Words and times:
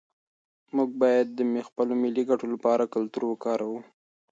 موږ 0.75 0.89
باید 1.01 1.27
د 1.37 1.39
خپلو 1.67 1.93
ملي 2.03 2.23
ګټو 2.29 2.45
لپاره 2.53 2.91
کلتور 2.93 3.23
وکاروو. 3.27 3.79